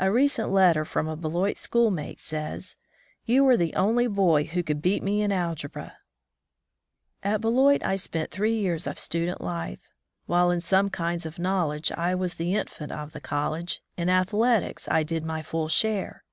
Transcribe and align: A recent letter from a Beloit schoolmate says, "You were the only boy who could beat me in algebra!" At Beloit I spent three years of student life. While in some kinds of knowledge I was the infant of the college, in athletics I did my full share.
A 0.00 0.10
recent 0.10 0.50
letter 0.50 0.84
from 0.84 1.06
a 1.06 1.14
Beloit 1.14 1.56
schoolmate 1.56 2.18
says, 2.18 2.74
"You 3.24 3.44
were 3.44 3.56
the 3.56 3.72
only 3.74 4.08
boy 4.08 4.42
who 4.42 4.64
could 4.64 4.82
beat 4.82 5.00
me 5.00 5.22
in 5.22 5.30
algebra!" 5.30 5.96
At 7.22 7.40
Beloit 7.40 7.80
I 7.84 7.94
spent 7.94 8.32
three 8.32 8.58
years 8.58 8.88
of 8.88 8.98
student 8.98 9.40
life. 9.40 9.78
While 10.26 10.50
in 10.50 10.60
some 10.60 10.90
kinds 10.90 11.24
of 11.24 11.38
knowledge 11.38 11.92
I 11.92 12.16
was 12.16 12.34
the 12.34 12.56
infant 12.56 12.90
of 12.90 13.12
the 13.12 13.20
college, 13.20 13.80
in 13.96 14.08
athletics 14.10 14.88
I 14.90 15.04
did 15.04 15.24
my 15.24 15.40
full 15.40 15.68
share. 15.68 16.24